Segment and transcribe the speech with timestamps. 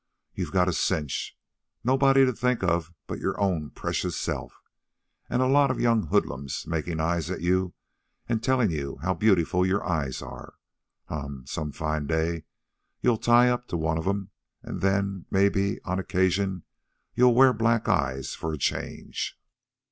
[0.33, 1.37] You've got a cinch
[1.83, 4.59] nobody to think of but your own precious self
[5.29, 7.75] an' a lot of young hoodlums makin' eyes at you
[8.27, 10.55] an' tellin' you how beautiful your eyes are.
[11.05, 11.43] Huh!
[11.45, 12.45] Some fine day
[13.01, 14.31] you'll tie up to one of 'em,
[14.63, 16.63] an' then, mebbe, on occasion,
[17.13, 19.37] you'll wear black eyes for a change."